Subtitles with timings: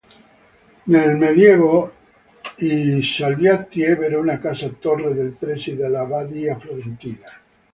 [0.85, 1.93] Nel medioevo
[2.57, 7.29] i Salviati ebbero una casa-torre nei pressi della Badia Fiorentina.